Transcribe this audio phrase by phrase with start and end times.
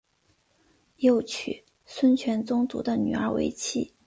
[0.97, 3.93] 又娶孙权宗族的女儿为妻。